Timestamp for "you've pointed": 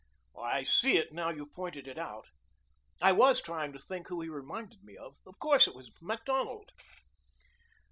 1.29-1.87